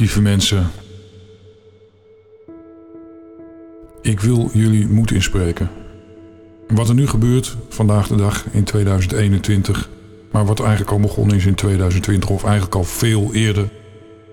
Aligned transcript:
Lieve 0.00 0.20
mensen, 0.20 0.70
ik 4.02 4.20
wil 4.20 4.50
jullie 4.52 4.88
moed 4.88 5.10
inspreken. 5.10 5.70
Wat 6.68 6.88
er 6.88 6.94
nu 6.94 7.06
gebeurt 7.06 7.56
vandaag 7.68 8.06
de 8.08 8.14
dag 8.14 8.44
in 8.50 8.64
2021, 8.64 9.88
maar 10.30 10.46
wat 10.46 10.60
eigenlijk 10.60 10.90
al 10.90 11.00
begonnen 11.00 11.36
is 11.36 11.46
in 11.46 11.54
2020 11.54 12.30
of 12.30 12.44
eigenlijk 12.44 12.74
al 12.74 12.84
veel 12.84 13.34
eerder, 13.34 13.68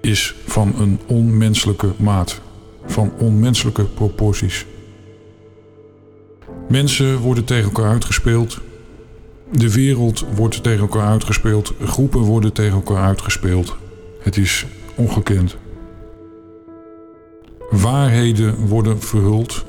is 0.00 0.34
van 0.46 0.74
een 0.78 1.00
onmenselijke 1.06 1.92
maat, 1.96 2.40
van 2.86 3.12
onmenselijke 3.18 3.84
proporties. 3.84 4.66
Mensen 6.68 7.18
worden 7.18 7.44
tegen 7.44 7.64
elkaar 7.64 7.90
uitgespeeld. 7.90 8.60
De 9.52 9.72
wereld 9.72 10.24
wordt 10.34 10.62
tegen 10.62 10.80
elkaar 10.80 11.08
uitgespeeld. 11.08 11.72
Groepen 11.82 12.20
worden 12.20 12.52
tegen 12.52 12.74
elkaar 12.74 13.04
uitgespeeld. 13.04 13.76
Het 14.20 14.36
is 14.36 14.66
ongekend. 15.00 15.56
Waarheden 17.70 18.66
worden 18.66 19.00
verhuld. 19.00 19.64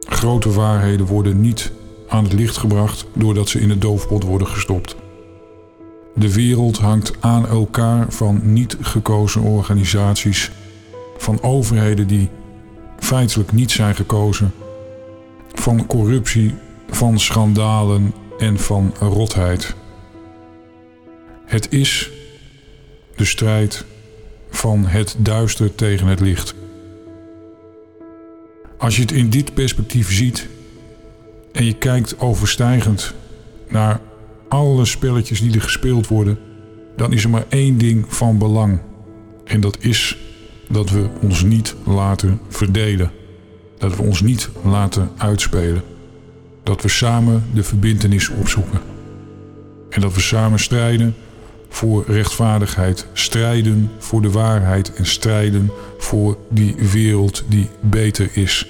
Grote 0.00 0.50
waarheden 0.50 1.06
worden 1.06 1.40
niet 1.40 1.72
aan 2.08 2.24
het 2.24 2.32
licht 2.32 2.56
gebracht 2.56 3.06
doordat 3.12 3.48
ze 3.48 3.60
in 3.60 3.68
de 3.68 3.78
doofpot 3.78 4.22
worden 4.22 4.48
gestopt. 4.48 4.96
De 6.14 6.34
wereld 6.34 6.78
hangt 6.78 7.12
aan 7.20 7.46
elkaar 7.46 8.12
van 8.12 8.40
niet 8.52 8.76
gekozen 8.80 9.42
organisaties, 9.42 10.50
van 11.16 11.42
overheden 11.42 12.06
die 12.06 12.28
feitelijk 12.98 13.52
niet 13.52 13.70
zijn 13.70 13.94
gekozen, 13.94 14.52
van 15.52 15.86
corruptie, 15.86 16.54
van 16.88 17.18
schandalen 17.18 18.14
en 18.38 18.58
van 18.58 18.94
rotheid. 19.00 19.74
Het 21.44 21.72
is 21.72 22.17
de 23.18 23.24
strijd 23.24 23.84
van 24.50 24.86
het 24.86 25.16
duister 25.18 25.74
tegen 25.74 26.06
het 26.06 26.20
licht. 26.20 26.54
Als 28.78 28.96
je 28.96 29.02
het 29.02 29.12
in 29.12 29.30
dit 29.30 29.54
perspectief 29.54 30.12
ziet 30.12 30.48
en 31.52 31.64
je 31.64 31.74
kijkt 31.74 32.20
overstijgend 32.20 33.14
naar 33.68 34.00
alle 34.48 34.84
spelletjes 34.84 35.40
die 35.40 35.54
er 35.54 35.62
gespeeld 35.62 36.06
worden, 36.06 36.38
dan 36.96 37.12
is 37.12 37.24
er 37.24 37.30
maar 37.30 37.44
één 37.48 37.78
ding 37.78 38.04
van 38.08 38.38
belang. 38.38 38.78
En 39.44 39.60
dat 39.60 39.76
is 39.80 40.18
dat 40.68 40.90
we 40.90 41.08
ons 41.22 41.42
niet 41.42 41.74
laten 41.84 42.40
verdelen. 42.48 43.10
Dat 43.78 43.96
we 43.96 44.02
ons 44.02 44.20
niet 44.20 44.50
laten 44.64 45.10
uitspelen. 45.16 45.82
Dat 46.62 46.82
we 46.82 46.88
samen 46.88 47.44
de 47.54 47.62
verbintenis 47.62 48.28
opzoeken. 48.28 48.80
En 49.90 50.00
dat 50.00 50.14
we 50.14 50.20
samen 50.20 50.58
strijden 50.58 51.14
voor 51.78 52.04
rechtvaardigheid, 52.06 53.06
strijden 53.12 53.90
voor 53.98 54.22
de 54.22 54.30
waarheid 54.30 54.94
en 54.94 55.06
strijden 55.06 55.70
voor 55.98 56.38
die 56.50 56.74
wereld 56.92 57.44
die 57.48 57.68
beter 57.80 58.30
is. 58.32 58.68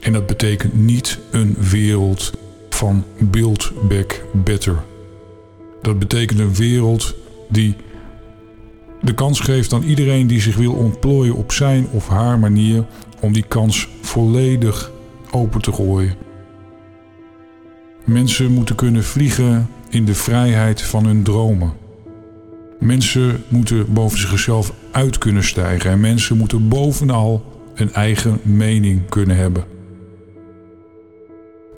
En 0.00 0.12
dat 0.12 0.26
betekent 0.26 0.74
niet 0.74 1.18
een 1.30 1.56
wereld 1.58 2.32
van 2.68 3.04
build 3.18 3.72
back 3.88 4.24
better. 4.32 4.82
Dat 5.82 5.98
betekent 5.98 6.38
een 6.38 6.54
wereld 6.54 7.14
die 7.48 7.76
de 9.00 9.14
kans 9.14 9.40
geeft 9.40 9.72
aan 9.72 9.82
iedereen 9.82 10.26
die 10.26 10.40
zich 10.40 10.56
wil 10.56 10.72
ontplooien 10.72 11.34
op 11.34 11.52
zijn 11.52 11.86
of 11.90 12.08
haar 12.08 12.38
manier 12.38 12.84
om 13.20 13.32
die 13.32 13.44
kans 13.48 13.88
volledig 14.00 14.90
open 15.30 15.60
te 15.60 15.72
gooien. 15.72 16.14
Mensen 18.04 18.52
moeten 18.52 18.74
kunnen 18.74 19.04
vliegen 19.04 19.68
in 19.88 20.04
de 20.04 20.14
vrijheid 20.14 20.82
van 20.82 21.06
hun 21.06 21.22
dromen. 21.22 21.87
Mensen 22.78 23.44
moeten 23.48 23.92
boven 23.92 24.18
zichzelf 24.18 24.72
uit 24.90 25.18
kunnen 25.18 25.44
stijgen 25.44 25.90
en 25.90 26.00
mensen 26.00 26.36
moeten 26.36 26.68
bovenal 26.68 27.44
een 27.74 27.92
eigen 27.92 28.40
mening 28.42 29.08
kunnen 29.08 29.36
hebben. 29.36 29.64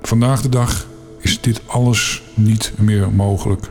Vandaag 0.03 0.43
de 0.43 0.49
dag 0.49 0.87
is 1.19 1.41
dit 1.41 1.63
alles 1.67 2.23
niet 2.35 2.73
meer 2.77 3.13
mogelijk. 3.13 3.71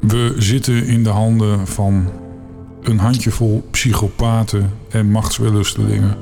We 0.00 0.34
zitten 0.38 0.86
in 0.86 1.04
de 1.04 1.10
handen 1.10 1.66
van 1.66 2.10
een 2.82 2.98
handjevol 2.98 3.68
psychopaten 3.70 4.72
en 4.88 5.10
machtswellustelingen. 5.10 6.16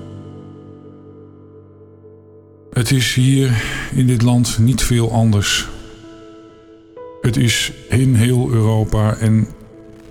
Het 2.70 2.90
is 2.90 3.14
hier 3.14 3.62
in 3.94 4.06
dit 4.06 4.22
land 4.22 4.58
niet 4.58 4.82
veel 4.82 5.12
anders. 5.12 5.68
Het 7.26 7.36
is 7.36 7.72
in 7.88 8.14
heel 8.14 8.50
Europa 8.50 9.16
en 9.16 9.48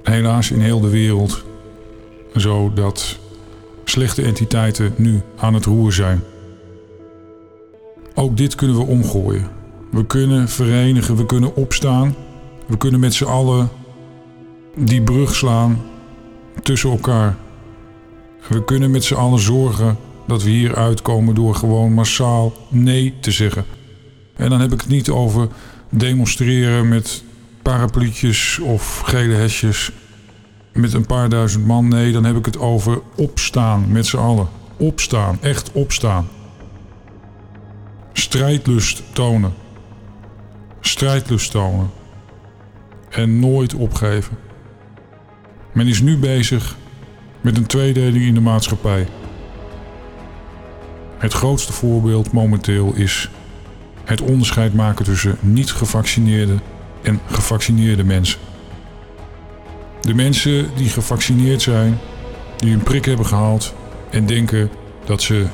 helaas 0.04 0.52
in 0.52 0.60
heel 0.60 0.80
de 0.80 0.90
wereld 0.90 1.44
zo 2.36 2.72
dat 2.74 3.18
slechte 3.84 4.22
entiteiten 4.22 4.94
nu 4.96 5.22
aan 5.36 5.54
het 5.54 5.66
roer 5.66 5.94
zijn. 5.94 6.22
Ook 8.14 8.38
dit 8.38 8.56
kunnen 8.56 8.78
we 8.78 8.86
omgooien. 8.86 9.50
We 9.92 10.06
kunnen 10.06 10.50
verenigen, 10.50 11.16
we 11.16 11.26
kunnen 11.26 11.56
opstaan. 11.56 12.16
We 12.66 12.78
kunnen 12.78 13.00
met 13.00 13.14
z'n 13.14 13.24
allen 13.24 13.70
die 14.76 15.02
brug 15.02 15.36
slaan 15.36 15.82
tussen 16.64 16.90
elkaar. 16.90 17.36
We 18.50 18.64
kunnen 18.64 18.92
met 18.92 19.04
z'n 19.04 19.14
allen 19.14 19.40
zorgen 19.40 19.98
dat 20.28 20.44
we 20.44 20.50
hier 20.50 20.76
uitkomen 20.76 21.36
door 21.36 21.56
gewoon 21.56 21.94
massaal 21.94 22.54
nee 22.70 23.14
te 23.20 23.32
zeggen. 23.32 23.66
En 24.36 24.50
dan 24.50 24.60
heb 24.60 24.74
ik 24.74 24.82
het 24.82 24.90
niet 24.90 25.10
over 25.10 25.48
demonstreren 25.90 26.88
met 26.88 27.24
parapluutjes 27.62 28.60
of 28.60 29.00
gele 29.00 29.34
hesjes 29.34 29.92
met 30.74 30.94
een 30.94 31.06
paar 31.06 31.30
duizend 31.30 31.66
man. 31.66 31.88
Nee, 31.88 32.12
dan 32.12 32.24
heb 32.24 32.36
ik 32.36 32.46
het 32.46 32.58
over 32.58 33.02
opstaan 33.16 33.92
met 33.92 34.06
z'n 34.06 34.18
allen. 34.18 34.48
Opstaan, 34.78 35.38
echt 35.42 35.72
opstaan. 35.72 36.28
Strijdlust 38.14 39.04
tonen. 39.14 39.54
Strijdlust 40.80 41.52
tonen. 41.52 41.90
En 43.10 43.40
nooit 43.40 43.74
opgeven. 43.74 44.38
Men 45.74 45.88
is 45.88 46.02
nu 46.02 46.18
bezig 46.18 46.76
met 47.42 47.58
een 47.58 47.66
tweedeling 47.66 48.26
in 48.26 48.34
de 48.34 48.42
maatschappij. 48.42 49.08
Het 51.18 51.34
grootste 51.34 51.74
voorbeeld 51.74 52.32
momenteel 52.32 52.94
is 52.94 53.30
het 54.06 54.22
onderscheid 54.22 54.74
maken 54.74 55.06
tussen 55.06 55.38
niet-gevaccineerde 55.40 56.58
en 57.02 57.20
gevaccineerde 57.32 58.04
mensen. 58.04 58.40
De 60.02 60.14
mensen 60.14 60.70
die 60.76 60.90
gevaccineerd 60.90 61.62
zijn, 61.62 62.00
die 62.56 62.74
een 62.74 62.84
prik 62.84 63.06
hebben 63.06 63.26
gehaald 63.26 63.74
en 64.10 64.26
denken 64.26 64.70
dat 65.06 65.22
ze 65.22 65.46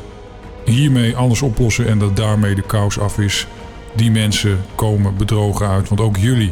hiermee 0.65 1.15
alles 1.15 1.41
oplossen 1.41 1.87
en 1.87 1.99
dat 1.99 2.15
daarmee 2.15 2.55
de 2.55 2.61
kous 2.61 2.99
af 2.99 3.19
is, 3.19 3.47
die 3.95 4.11
mensen 4.11 4.61
komen 4.75 5.17
bedrogen 5.17 5.67
uit. 5.67 5.89
Want 5.89 6.01
ook 6.01 6.17
jullie, 6.17 6.51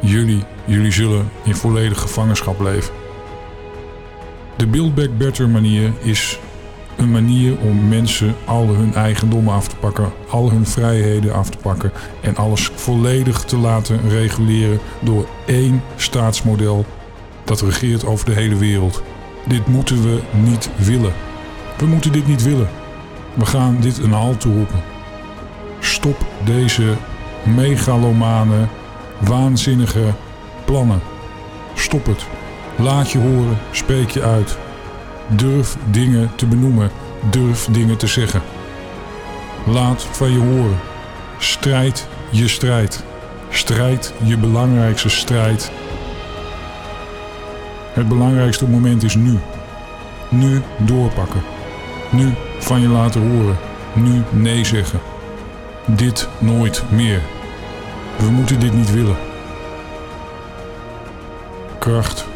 jullie, 0.00 0.42
jullie 0.64 0.92
zullen 0.92 1.28
in 1.44 1.54
volledig 1.54 2.00
gevangenschap 2.00 2.60
leven. 2.60 2.92
De 4.56 4.66
Build 4.66 4.94
Back 4.94 5.18
Better 5.18 5.48
manier 5.48 5.92
is 6.00 6.38
een 6.96 7.10
manier 7.10 7.58
om 7.58 7.88
mensen 7.88 8.34
al 8.44 8.66
hun 8.66 8.94
eigendommen 8.94 9.54
af 9.54 9.68
te 9.68 9.76
pakken, 9.76 10.12
al 10.28 10.50
hun 10.50 10.66
vrijheden 10.66 11.34
af 11.34 11.50
te 11.50 11.58
pakken 11.58 11.92
en 12.20 12.36
alles 12.36 12.70
volledig 12.74 13.44
te 13.44 13.56
laten 13.56 14.08
reguleren 14.08 14.78
door 15.00 15.26
één 15.46 15.82
staatsmodel 15.96 16.84
dat 17.44 17.60
regeert 17.60 18.06
over 18.06 18.26
de 18.26 18.32
hele 18.32 18.56
wereld. 18.56 19.02
Dit 19.46 19.66
moeten 19.66 20.02
we 20.02 20.20
niet 20.44 20.70
willen. 20.76 21.12
We 21.78 21.86
moeten 21.86 22.12
dit 22.12 22.26
niet 22.26 22.42
willen. 22.42 22.68
We 23.34 23.46
gaan 23.46 23.76
dit 23.80 23.98
een 23.98 24.12
halt 24.12 24.40
toeroepen. 24.40 24.82
Stop 25.80 26.24
deze 26.44 26.94
megalomane, 27.42 28.66
waanzinnige 29.20 30.04
plannen. 30.64 31.00
Stop 31.74 32.06
het. 32.06 32.26
Laat 32.76 33.10
je 33.10 33.18
horen, 33.18 33.58
spreek 33.70 34.10
je 34.10 34.22
uit. 34.22 34.58
Durf 35.28 35.76
dingen 35.90 36.30
te 36.34 36.46
benoemen. 36.46 36.90
Durf 37.30 37.64
dingen 37.70 37.96
te 37.96 38.06
zeggen. 38.06 38.42
Laat 39.66 40.02
van 40.02 40.32
je 40.32 40.38
horen. 40.38 40.78
Strijd 41.38 42.08
je 42.30 42.48
strijd. 42.48 43.04
Strijd 43.50 44.14
je 44.22 44.38
belangrijkste 44.38 45.08
strijd. 45.08 45.70
Het 47.92 48.08
belangrijkste 48.08 48.68
moment 48.68 49.02
is 49.02 49.14
nu. 49.14 49.38
Nu 50.28 50.62
doorpakken. 50.78 51.42
Nu 52.10 52.34
van 52.58 52.80
je 52.80 52.88
laten 52.88 53.30
horen. 53.30 53.56
Nu 53.92 54.22
nee 54.30 54.64
zeggen. 54.64 55.00
Dit 55.86 56.28
nooit 56.38 56.82
meer. 56.90 57.22
We 58.18 58.26
moeten 58.30 58.60
dit 58.60 58.72
niet 58.72 58.92
willen. 58.92 59.16
Kracht 61.78 62.26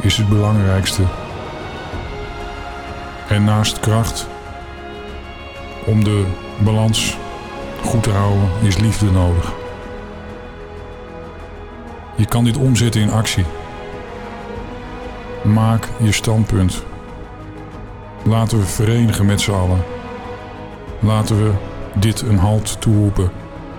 is 0.00 0.16
het 0.16 0.28
belangrijkste 0.28 1.02
en 3.32 3.44
naast 3.44 3.80
kracht, 3.80 4.26
om 5.86 6.04
de 6.04 6.24
balans 6.58 7.16
goed 7.84 8.02
te 8.02 8.10
houden, 8.10 8.48
is 8.62 8.76
liefde 8.76 9.10
nodig. 9.10 9.52
Je 12.16 12.26
kan 12.26 12.44
dit 12.44 12.56
omzetten 12.56 13.00
in 13.00 13.10
actie. 13.10 13.44
Maak 15.42 15.88
je 16.02 16.12
standpunt. 16.12 16.84
Laten 18.24 18.58
we 18.58 18.64
verenigen 18.64 19.26
met 19.26 19.40
z'n 19.40 19.50
allen. 19.50 19.84
Laten 21.00 21.44
we 21.44 21.52
dit 21.94 22.20
een 22.20 22.38
halt 22.38 22.80
toeroepen. 22.80 23.30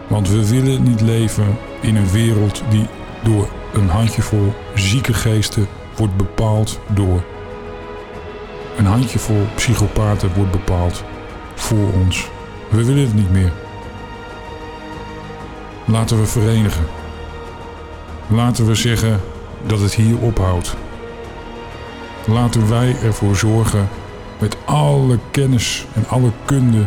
Want 0.07 0.29
we 0.29 0.49
willen 0.49 0.83
niet 0.83 1.01
leven 1.01 1.57
in 1.81 1.95
een 1.95 2.09
wereld 2.09 2.63
die 2.69 2.87
door 3.23 3.47
een 3.73 3.89
handjevol 3.89 4.53
zieke 4.75 5.13
geesten 5.13 5.67
wordt 5.95 6.17
bepaald 6.17 6.79
door. 6.87 7.23
Een 8.77 8.85
handjevol 8.85 9.47
psychopaten 9.55 10.33
wordt 10.35 10.51
bepaald 10.51 11.03
voor 11.55 11.93
ons. 11.93 12.29
We 12.69 12.85
willen 12.85 13.03
het 13.03 13.13
niet 13.13 13.31
meer. 13.31 13.51
Laten 15.85 16.19
we 16.19 16.25
verenigen. 16.25 16.85
Laten 18.27 18.65
we 18.65 18.75
zeggen 18.75 19.21
dat 19.67 19.79
het 19.79 19.93
hier 19.93 20.17
ophoudt. 20.17 20.75
Laten 22.25 22.69
wij 22.69 22.95
ervoor 23.03 23.35
zorgen 23.35 23.89
met 24.39 24.57
alle 24.65 25.19
kennis 25.31 25.85
en 25.93 26.07
alle 26.07 26.31
kunde 26.45 26.85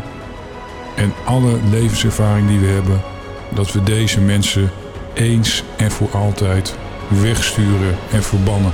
en 0.95 1.13
alle 1.25 1.59
levenservaring 1.71 2.49
die 2.49 2.59
we 2.59 2.67
hebben, 2.67 3.01
dat 3.55 3.73
we 3.73 3.83
deze 3.83 4.21
mensen 4.21 4.71
eens 5.15 5.65
en 5.77 5.91
voor 5.91 6.11
altijd 6.11 6.77
wegsturen 7.09 7.97
en 8.13 8.23
verbannen. 8.23 8.73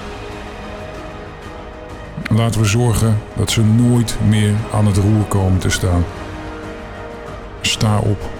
Laten 2.34 2.60
we 2.60 2.66
zorgen 2.66 3.18
dat 3.34 3.50
ze 3.50 3.62
nooit 3.64 4.16
meer 4.28 4.54
aan 4.72 4.86
het 4.86 4.96
roer 4.96 5.24
komen 5.24 5.58
te 5.58 5.70
staan. 5.70 6.04
Sta 7.60 7.98
op. 7.98 8.30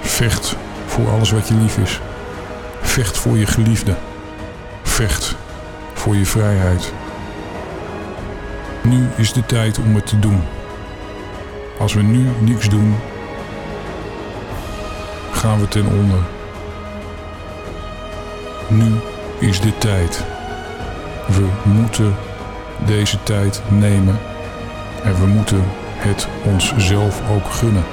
Vecht 0.00 0.56
voor 0.86 1.10
alles 1.10 1.30
wat 1.30 1.48
je 1.48 1.54
lief 1.54 1.78
is. 1.78 2.00
Vecht 2.80 3.18
voor 3.18 3.36
je 3.36 3.46
geliefde. 3.46 3.94
Vecht 4.82 5.36
voor 5.94 6.16
je 6.16 6.26
vrijheid. 6.26 6.92
Nu 8.82 9.08
is 9.16 9.32
de 9.32 9.46
tijd 9.46 9.78
om 9.78 9.94
het 9.94 10.06
te 10.06 10.18
doen. 10.18 10.42
Als 11.78 11.94
we 11.94 12.02
nu 12.02 12.28
niks 12.40 12.68
doen, 12.68 12.94
gaan 15.32 15.60
we 15.60 15.68
ten 15.68 15.86
onder. 15.86 16.20
Nu 18.68 18.94
is 19.38 19.60
de 19.60 19.78
tijd. 19.78 20.37
We 21.28 21.46
moeten 21.64 22.14
deze 22.86 23.22
tijd 23.22 23.62
nemen 23.68 24.18
en 25.02 25.20
we 25.20 25.26
moeten 25.26 25.64
het 25.94 26.28
onszelf 26.44 27.30
ook 27.30 27.50
gunnen. 27.50 27.84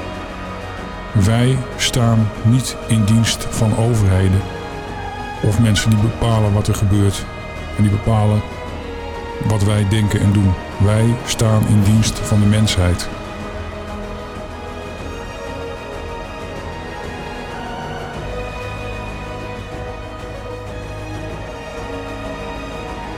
Wij 1.12 1.58
staan 1.78 2.30
niet 2.44 2.76
in 2.88 3.04
dienst 3.04 3.48
van 3.50 3.78
overheden 3.78 4.42
of 5.44 5.60
mensen 5.60 5.90
die 5.90 6.00
bepalen 6.00 6.54
wat 6.54 6.68
er 6.68 6.76
gebeurt 6.76 7.26
en 7.78 7.84
die 7.84 7.92
bepalen 7.92 8.42
wat 9.48 9.64
wij 9.64 9.88
denken 9.90 10.20
en 10.20 10.32
doen. 10.32 10.54
Wij 10.84 11.06
staan 11.26 11.68
in 11.68 11.84
dienst 11.84 12.20
van 12.20 12.40
de 12.40 12.46
mensheid. 12.46 13.10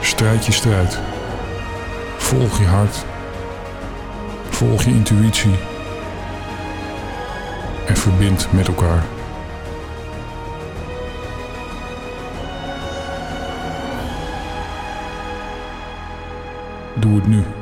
Strijd 0.08 0.46
je 0.46 0.52
strijd. 0.52 0.98
Volg 2.16 2.58
je 2.58 2.64
hart. 2.64 3.04
Volg 4.48 4.82
je 4.82 4.90
intuïtie. 4.90 5.54
En 7.86 7.96
verbind 7.96 8.52
met 8.52 8.68
elkaar. 8.68 9.04
Doe 16.94 17.14
het 17.14 17.26
nu. 17.26 17.57